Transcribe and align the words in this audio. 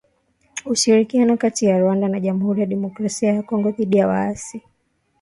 Ushirikiano 0.65 1.33
kati 1.43 1.63
ya 1.65 1.79
Rwanda 1.79 2.07
na 2.09 2.19
Jamuhuri 2.19 2.59
ya 2.61 2.67
Demokrasia 2.67 3.33
ya 3.33 3.43
Kongo 3.43 3.71
dhidi 3.71 3.97
ya 3.97 4.07
waasi 4.07 4.61